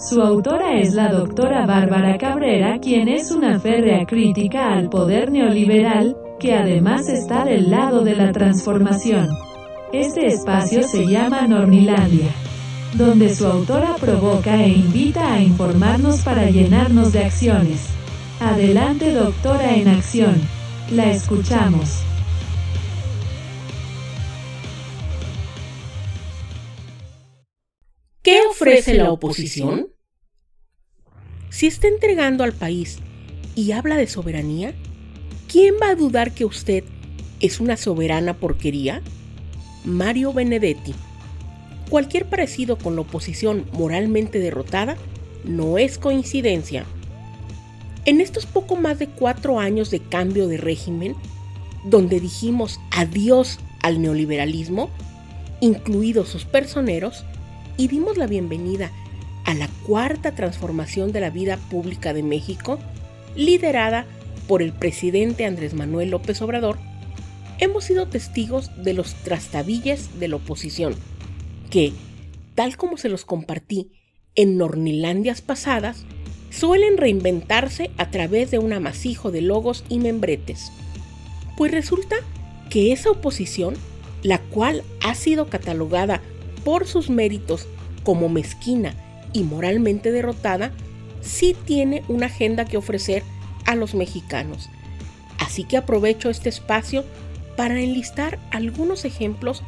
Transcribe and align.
Su 0.00 0.22
autora 0.22 0.80
es 0.80 0.94
la 0.94 1.08
doctora 1.12 1.66
Bárbara 1.66 2.16
Cabrera, 2.16 2.78
quien 2.80 3.06
es 3.06 3.30
una 3.30 3.60
férrea 3.60 4.06
crítica 4.06 4.72
al 4.72 4.88
poder 4.88 5.30
neoliberal, 5.30 6.16
que 6.38 6.54
además 6.54 7.06
está 7.10 7.44
del 7.44 7.70
lado 7.70 8.02
de 8.02 8.16
la 8.16 8.32
transformación. 8.32 9.28
Este 9.92 10.26
espacio 10.28 10.84
se 10.84 11.06
llama 11.06 11.46
Normilandia, 11.46 12.34
donde 12.94 13.34
su 13.34 13.46
autora 13.46 13.94
provoca 14.00 14.64
e 14.64 14.70
invita 14.70 15.34
a 15.34 15.42
informarnos 15.42 16.20
para 16.20 16.48
llenarnos 16.48 17.12
de 17.12 17.24
acciones. 17.24 17.86
Adelante 18.40 19.12
doctora 19.12 19.74
en 19.74 19.88
acción. 19.88 20.40
La 20.92 21.10
escuchamos. 21.10 22.04
¿Qué 28.22 28.40
ofrece 28.48 28.94
la 28.94 29.10
oposición? 29.10 29.88
Si 31.50 31.66
está 31.66 31.88
entregando 31.88 32.44
al 32.44 32.52
país 32.52 32.98
y 33.56 33.72
habla 33.72 33.96
de 33.96 34.06
soberanía, 34.06 34.72
¿quién 35.48 35.74
va 35.82 35.88
a 35.88 35.94
dudar 35.96 36.32
que 36.32 36.44
usted 36.44 36.84
es 37.40 37.58
una 37.58 37.76
soberana 37.76 38.34
porquería? 38.34 39.02
Mario 39.84 40.32
Benedetti. 40.32 40.94
Cualquier 41.90 42.26
parecido 42.26 42.78
con 42.78 42.94
la 42.94 43.00
oposición 43.00 43.66
moralmente 43.72 44.38
derrotada 44.38 44.96
no 45.44 45.76
es 45.76 45.98
coincidencia. 45.98 46.84
En 48.04 48.20
estos 48.20 48.46
poco 48.46 48.76
más 48.76 49.00
de 49.00 49.08
cuatro 49.08 49.58
años 49.58 49.90
de 49.90 49.98
cambio 49.98 50.46
de 50.46 50.56
régimen, 50.56 51.16
donde 51.84 52.20
dijimos 52.20 52.78
adiós 52.92 53.58
al 53.82 54.00
neoliberalismo, 54.00 54.88
incluidos 55.60 56.28
sus 56.28 56.44
personeros, 56.44 57.24
y 57.76 57.88
dimos 57.88 58.16
la 58.16 58.28
bienvenida 58.28 58.92
a 59.50 59.54
la 59.54 59.68
cuarta 59.84 60.36
transformación 60.36 61.10
de 61.10 61.18
la 61.18 61.30
vida 61.30 61.56
pública 61.56 62.14
de 62.14 62.22
México, 62.22 62.78
liderada 63.34 64.06
por 64.46 64.62
el 64.62 64.72
presidente 64.72 65.44
Andrés 65.44 65.74
Manuel 65.74 66.10
López 66.10 66.40
Obrador, 66.40 66.78
hemos 67.58 67.82
sido 67.82 68.06
testigos 68.06 68.70
de 68.84 68.94
los 68.94 69.12
trastabilles 69.24 70.20
de 70.20 70.28
la 70.28 70.36
oposición, 70.36 70.94
que, 71.68 71.92
tal 72.54 72.76
como 72.76 72.96
se 72.96 73.08
los 73.08 73.24
compartí 73.24 73.90
en 74.36 74.56
Nornilandias 74.56 75.40
pasadas, 75.40 76.04
suelen 76.50 76.96
reinventarse 76.96 77.90
a 77.96 78.08
través 78.12 78.52
de 78.52 78.60
un 78.60 78.72
amasijo 78.72 79.32
de 79.32 79.40
logos 79.40 79.84
y 79.88 79.98
membretes. 79.98 80.70
Pues 81.56 81.72
resulta 81.72 82.14
que 82.70 82.92
esa 82.92 83.10
oposición, 83.10 83.74
la 84.22 84.38
cual 84.38 84.84
ha 85.02 85.16
sido 85.16 85.48
catalogada 85.48 86.22
por 86.64 86.86
sus 86.86 87.10
méritos 87.10 87.66
como 88.04 88.28
mezquina 88.28 88.94
y 89.32 89.42
moralmente 89.42 90.12
derrotada, 90.12 90.72
sí 91.20 91.56
tiene 91.64 92.02
una 92.08 92.26
agenda 92.26 92.64
que 92.64 92.76
ofrecer 92.76 93.22
a 93.66 93.74
los 93.74 93.94
mexicanos. 93.94 94.68
Así 95.38 95.64
que 95.64 95.76
aprovecho 95.76 96.30
este 96.30 96.48
espacio 96.48 97.04
para 97.56 97.80
enlistar 97.80 98.38
algunos 98.50 99.04
ejemplos 99.04 99.62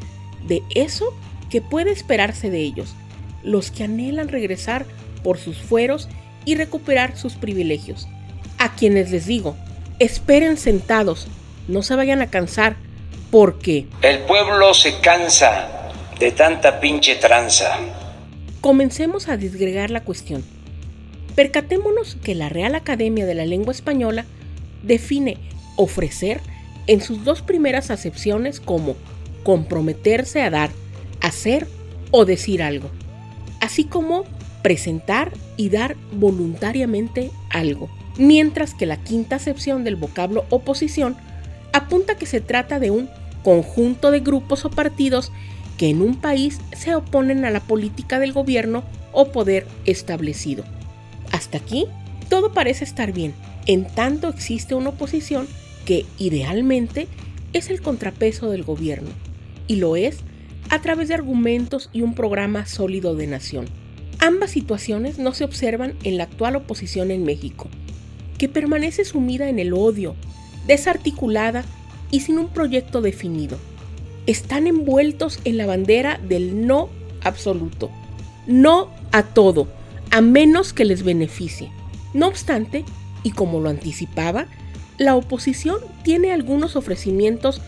de 0.46 0.62
eso 0.74 1.14
que 1.50 1.60
puede 1.60 1.90
esperarse 1.90 2.50
de 2.50 2.60
ellos, 2.60 2.94
los 3.42 3.70
que 3.70 3.84
anhelan 3.84 4.28
regresar 4.28 4.86
por 5.22 5.38
sus 5.38 5.58
fueros 5.58 6.08
y 6.44 6.54
recuperar 6.56 7.16
sus 7.16 7.34
privilegios. 7.34 8.08
A 8.58 8.74
quienes 8.74 9.10
les 9.10 9.26
digo, 9.26 9.56
esperen 9.98 10.56
sentados, 10.56 11.28
no 11.68 11.82
se 11.82 11.94
vayan 11.94 12.22
a 12.22 12.30
cansar, 12.30 12.76
porque 13.30 13.86
el 14.02 14.20
pueblo 14.20 14.74
se 14.74 14.98
cansa 15.00 15.90
de 16.18 16.32
tanta 16.32 16.80
pinche 16.80 17.16
tranza. 17.16 17.78
Comencemos 18.62 19.28
a 19.28 19.36
disgregar 19.36 19.90
la 19.90 20.04
cuestión. 20.04 20.44
Percatémonos 21.34 22.16
que 22.22 22.36
la 22.36 22.48
Real 22.48 22.76
Academia 22.76 23.26
de 23.26 23.34
la 23.34 23.44
Lengua 23.44 23.72
Española 23.72 24.24
define 24.84 25.36
ofrecer 25.74 26.40
en 26.86 27.00
sus 27.00 27.24
dos 27.24 27.42
primeras 27.42 27.90
acepciones 27.90 28.60
como 28.60 28.94
comprometerse 29.42 30.42
a 30.42 30.50
dar, 30.50 30.70
hacer 31.20 31.66
o 32.12 32.24
decir 32.24 32.62
algo, 32.62 32.88
así 33.60 33.82
como 33.82 34.22
presentar 34.62 35.32
y 35.56 35.68
dar 35.68 35.96
voluntariamente 36.12 37.32
algo, 37.50 37.90
mientras 38.16 38.74
que 38.74 38.86
la 38.86 39.02
quinta 39.02 39.36
acepción 39.36 39.82
del 39.82 39.96
vocablo 39.96 40.44
oposición 40.50 41.16
apunta 41.72 42.14
que 42.14 42.26
se 42.26 42.40
trata 42.40 42.78
de 42.78 42.92
un 42.92 43.10
conjunto 43.42 44.12
de 44.12 44.20
grupos 44.20 44.64
o 44.64 44.70
partidos 44.70 45.32
que 45.82 45.90
en 45.90 46.00
un 46.00 46.14
país 46.14 46.60
se 46.76 46.94
oponen 46.94 47.44
a 47.44 47.50
la 47.50 47.58
política 47.58 48.20
del 48.20 48.32
gobierno 48.32 48.84
o 49.10 49.32
poder 49.32 49.66
establecido. 49.84 50.62
Hasta 51.32 51.58
aquí, 51.58 51.86
todo 52.28 52.52
parece 52.52 52.84
estar 52.84 53.12
bien, 53.12 53.34
en 53.66 53.86
tanto 53.86 54.28
existe 54.28 54.76
una 54.76 54.90
oposición 54.90 55.48
que 55.84 56.06
idealmente 56.18 57.08
es 57.52 57.68
el 57.68 57.82
contrapeso 57.82 58.48
del 58.48 58.62
gobierno, 58.62 59.10
y 59.66 59.74
lo 59.74 59.96
es 59.96 60.18
a 60.70 60.80
través 60.80 61.08
de 61.08 61.14
argumentos 61.14 61.90
y 61.92 62.02
un 62.02 62.14
programa 62.14 62.64
sólido 62.64 63.16
de 63.16 63.26
nación. 63.26 63.66
Ambas 64.20 64.52
situaciones 64.52 65.18
no 65.18 65.34
se 65.34 65.42
observan 65.42 65.94
en 66.04 66.16
la 66.16 66.22
actual 66.22 66.54
oposición 66.54 67.10
en 67.10 67.24
México, 67.24 67.66
que 68.38 68.48
permanece 68.48 69.04
sumida 69.04 69.48
en 69.48 69.58
el 69.58 69.72
odio, 69.72 70.14
desarticulada 70.64 71.64
y 72.12 72.20
sin 72.20 72.38
un 72.38 72.50
proyecto 72.50 73.00
definido. 73.00 73.58
Están 74.26 74.66
envueltos 74.66 75.40
en 75.44 75.56
la 75.56 75.66
bandera 75.66 76.18
del 76.22 76.66
no 76.66 76.88
absoluto, 77.22 77.90
no 78.46 78.88
a 79.10 79.22
todo, 79.22 79.68
a 80.10 80.20
menos 80.20 80.72
que 80.72 80.84
les 80.84 81.02
beneficie. 81.02 81.70
No 82.14 82.28
obstante, 82.28 82.84
y 83.22 83.30
como 83.30 83.60
lo 83.60 83.70
anticipaba, 83.70 84.46
la 84.98 85.16
oposición 85.16 85.78
tiene 86.04 86.32
algunos 86.32 86.76
ofrecimientos 86.76 87.60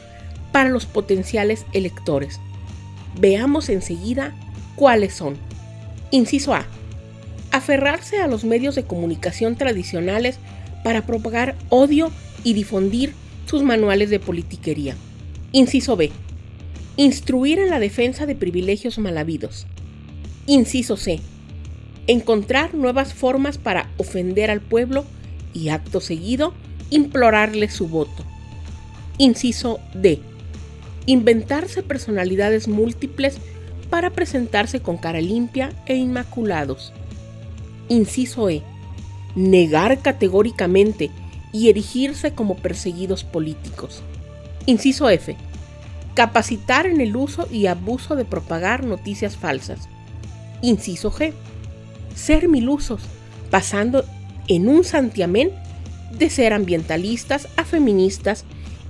para 0.53 0.71
los 0.71 0.87
potenciales 0.87 1.65
electores. 1.73 2.39
Veamos 3.19 3.69
enseguida 3.69 4.35
cuáles 4.77 5.15
son. 5.15 5.37
Inciso 6.11 6.55
A. 6.55 6.67
Aferrarse 7.51 8.21
a 8.21 8.27
los 8.27 8.45
medios 8.45 8.75
de 8.75 8.85
comunicación 8.85 9.57
tradicionales 9.57 10.39
para 10.85 11.07
propagar 11.07 11.57
odio 11.71 12.11
y 12.45 12.53
difundir 12.53 13.15
sus 13.47 13.63
manuales 13.63 14.11
de 14.11 14.21
politiquería. 14.21 14.97
Inciso 15.53 15.97
B. 15.97 16.13
Instruir 16.97 17.59
en 17.59 17.71
la 17.71 17.81
defensa 17.81 18.25
de 18.25 18.37
privilegios 18.37 18.99
mal 18.99 19.19
habidos. 19.19 19.67
Inciso 20.47 20.97
C. 20.97 21.19
Encontrar 22.07 22.75
nuevas 22.75 23.15
formas 23.15 23.59
para 23.59 23.91
ofender 23.97 24.51
al 24.51 24.61
pueblo 24.61 25.05
y 25.53 25.71
acto 25.71 26.01
seguido 26.01 26.55
implorarle 26.91 27.69
su 27.69 27.89
voto. 27.89 28.25
Inciso 29.19 29.81
D. 29.95 30.21
Inventarse 31.07 31.83
personalidades 31.83 32.69
múltiples 32.69 33.39
para 33.91 34.11
presentarse 34.11 34.81
con 34.81 34.97
cara 34.97 35.21
limpia 35.21 35.73
e 35.87 35.97
inmaculados. 35.97 36.93
Inciso 37.89 38.49
E. 38.51 38.63
Negar 39.35 40.01
categóricamente 40.01 41.11
y 41.53 41.71
erigirse 41.71 42.35
como 42.35 42.57
perseguidos 42.57 43.25
políticos. 43.25 44.03
Inciso 44.67 45.09
F. 45.11 45.37
Capacitar 46.15 46.87
en 46.87 47.01
el 47.01 47.17
uso 47.17 47.49
y 47.51 47.67
abuso 47.67 48.17
de 48.17 48.25
propagar 48.25 48.85
noticias 48.85 49.37
falsas. 49.37 49.89
Inciso 50.63 51.11
G. 51.11 51.33
Ser 52.15 52.49
milusos, 52.49 53.03
pasando 53.51 54.05
en 54.49 54.69
un 54.69 54.85
santiamén 54.85 55.51
de 56.17 56.31
ser 56.31 56.53
ambientalistas 56.53 57.49
a 57.57 57.65
feministas 57.65 58.45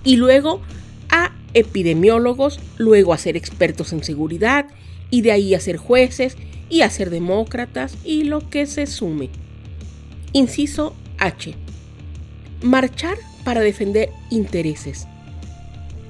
y 0.04 0.16
luego 0.16 0.60
a 1.08 1.32
epidemiólogos, 1.54 2.60
luego 2.76 3.14
a 3.14 3.18
ser 3.18 3.36
expertos 3.36 3.92
en 3.92 4.04
seguridad 4.04 4.66
y 5.10 5.22
de 5.22 5.32
ahí 5.32 5.54
a 5.54 5.60
ser 5.60 5.78
jueces 5.78 6.36
y 6.68 6.82
a 6.82 6.90
ser 6.90 7.10
demócratas 7.10 7.96
y 8.04 8.24
lo 8.24 8.50
que 8.50 8.66
se 8.66 8.86
sume. 8.86 9.30
Inciso 10.32 10.94
H. 11.18 11.54
Marchar 12.62 13.16
para 13.44 13.60
defender 13.60 14.10
intereses. 14.30 15.06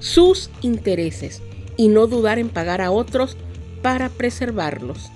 Sus 0.04 0.50
intereses 0.60 1.40
y 1.78 1.88
no 1.88 2.06
dudar 2.06 2.38
en 2.38 2.50
pagar 2.50 2.82
a 2.82 2.90
otros 2.90 3.38
para 3.80 4.10
preservarlos. 4.10 5.10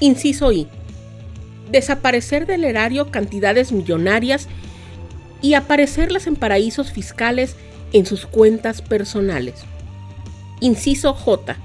Inciso 0.00 0.50
I. 0.50 0.66
Desaparecer 1.70 2.44
del 2.44 2.64
erario 2.64 3.12
cantidades 3.12 3.70
millonarias 3.70 4.48
y 5.40 5.54
aparecerlas 5.54 6.26
en 6.26 6.34
paraísos 6.34 6.90
fiscales 6.90 7.54
en 7.92 8.04
sus 8.04 8.26
cuentas 8.26 8.82
personales. 8.82 9.60
Inciso 10.58 11.14
J. 11.14 11.56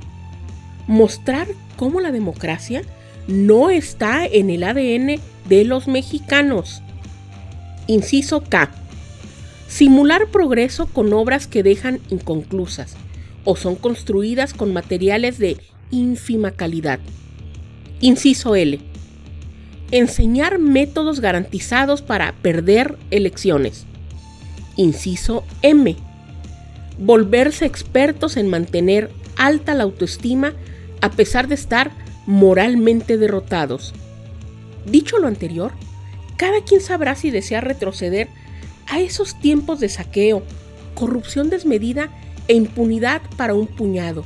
Mostrar 0.85 1.47
cómo 1.77 1.99
la 1.99 2.11
democracia 2.11 2.83
no 3.27 3.71
está 3.71 4.23
en 4.23 4.51
el 4.51 4.63
ADN 4.63 5.19
de 5.49 5.65
los 5.65 5.87
mexicanos. 5.87 6.83
Inciso 7.87 8.43
K. 8.43 8.69
Simular 9.75 10.27
progreso 10.27 10.85
con 10.85 11.11
obras 11.11 11.47
que 11.47 11.61
dejan 11.61 11.99
inconclusas 12.09 12.95
o 13.43 13.57
son 13.57 13.75
construidas 13.75 14.53
con 14.53 14.71
materiales 14.71 15.37
de 15.37 15.57
ínfima 15.91 16.51
calidad. 16.51 17.01
Inciso 17.99 18.55
L. 18.55 18.79
enseñar 19.91 20.59
métodos 20.59 21.19
garantizados 21.19 22.01
para 22.01 22.31
perder 22.41 22.97
elecciones. 23.11 23.85
Inciso 24.77 25.43
M. 25.61 25.97
Volverse 26.97 27.65
expertos 27.65 28.37
en 28.37 28.49
mantener 28.49 29.11
alta 29.35 29.73
la 29.73 29.83
autoestima 29.83 30.53
a 31.01 31.11
pesar 31.11 31.49
de 31.49 31.55
estar 31.55 31.91
moralmente 32.25 33.17
derrotados. 33.17 33.93
Dicho 34.85 35.19
lo 35.19 35.27
anterior, 35.27 35.73
cada 36.37 36.63
quien 36.63 36.79
sabrá 36.79 37.15
si 37.15 37.29
desea 37.29 37.59
retroceder 37.59 38.29
a 38.87 38.99
esos 38.99 39.39
tiempos 39.39 39.79
de 39.79 39.89
saqueo, 39.89 40.43
corrupción 40.93 41.49
desmedida 41.49 42.09
e 42.47 42.53
impunidad 42.53 43.21
para 43.37 43.53
un 43.53 43.67
puñado, 43.67 44.23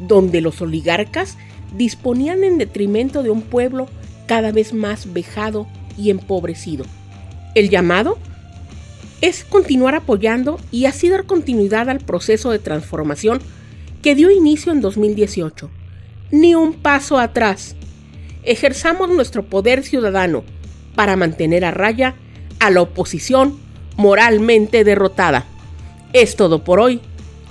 donde 0.00 0.40
los 0.40 0.60
oligarcas 0.60 1.36
disponían 1.76 2.44
en 2.44 2.58
detrimento 2.58 3.22
de 3.22 3.30
un 3.30 3.42
pueblo 3.42 3.88
cada 4.26 4.52
vez 4.52 4.72
más 4.72 5.12
vejado 5.12 5.66
y 5.96 6.10
empobrecido. 6.10 6.84
El 7.54 7.70
llamado 7.70 8.18
es 9.20 9.44
continuar 9.44 9.94
apoyando 9.94 10.58
y 10.70 10.86
así 10.86 11.08
dar 11.08 11.24
continuidad 11.24 11.88
al 11.88 12.00
proceso 12.00 12.50
de 12.50 12.58
transformación 12.58 13.40
que 14.02 14.14
dio 14.14 14.30
inicio 14.30 14.72
en 14.72 14.80
2018. 14.80 15.70
Ni 16.30 16.54
un 16.54 16.74
paso 16.74 17.18
atrás. 17.18 17.76
Ejerzamos 18.42 19.08
nuestro 19.08 19.44
poder 19.44 19.82
ciudadano 19.82 20.44
para 20.94 21.16
mantener 21.16 21.64
a 21.64 21.70
raya 21.70 22.16
a 22.60 22.70
la 22.70 22.82
oposición 22.82 23.58
moralmente 23.96 24.84
derrotada. 24.84 25.44
Es 26.12 26.36
todo 26.36 26.60
por 26.60 26.80
hoy. 26.80 27.00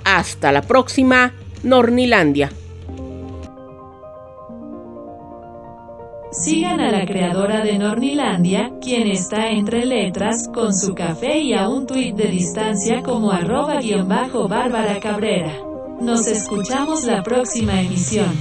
Hasta 0.04 0.52
la 0.52 0.62
próxima, 0.62 1.32
Nornilandia. 1.62 2.50
Sigan 6.30 6.80
a 6.80 6.90
la 6.90 7.06
creadora 7.06 7.62
de 7.62 7.78
Nornilandia, 7.78 8.72
quien 8.82 9.06
está 9.06 9.50
entre 9.50 9.86
letras, 9.86 10.48
con 10.52 10.74
su 10.74 10.92
café 10.92 11.38
y 11.38 11.54
a 11.54 11.68
un 11.68 11.86
tuit 11.86 12.16
de 12.16 12.26
distancia 12.26 13.02
como 13.02 13.30
arroba 13.30 13.80
guion 13.80 14.08
bajo 14.08 14.48
Bárbara 14.48 14.98
Cabrera. 14.98 15.52
Nos 16.00 16.26
escuchamos 16.26 17.04
la 17.04 17.22
próxima 17.22 17.80
emisión. 17.80 18.32